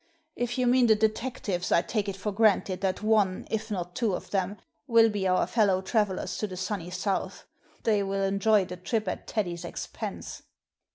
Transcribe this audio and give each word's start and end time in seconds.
"If 0.45 0.57
you 0.57 0.65
mean 0.65 0.87
the 0.87 0.95
detectives, 0.95 1.71
I 1.71 1.83
take 1.83 2.09
it 2.09 2.15
for 2.15 2.31
granted 2.31 2.81
that 2.81 3.03
one, 3.03 3.45
if 3.51 3.69
not 3.69 3.93
two 3.95 4.15
of 4.15 4.31
them, 4.31 4.57
will 4.87 5.11
be 5.11 5.27
our 5.27 5.45
fellow 5.45 5.79
travellers 5.83 6.37
to 6.39 6.47
the 6.47 6.57
sunny 6.57 6.89
South. 6.89 7.45
They 7.83 8.01
will 8.01 8.23
enjoy 8.23 8.65
the 8.65 8.77
trip 8.77 9.07
at 9.07 9.27
Teddy's 9.27 9.63
expense." 9.63 10.41